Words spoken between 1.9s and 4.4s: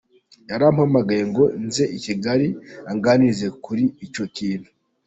i Kigali anganiriza kuri icyo